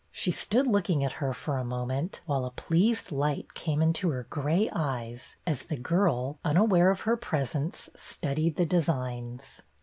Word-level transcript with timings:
She 0.11 0.31
stood 0.31 0.65
looking 0.65 1.03
at 1.03 1.11
her 1.21 1.31
for 1.31 1.59
a 1.59 1.63
moment, 1.63 2.21
while 2.25 2.43
a 2.43 2.49
pleased 2.49 3.11
light 3.11 3.53
came 3.53 3.83
into 3.83 4.09
her 4.09 4.25
gray 4.31 4.67
eyes 4.73 5.35
as 5.45 5.61
the 5.65 5.77
girl, 5.77 6.39
unaware 6.43 6.89
of 6.89 7.01
her 7.01 7.15
presence, 7.15 7.87
studied 7.95 8.55
the 8.55 8.65
designs. 8.65 9.61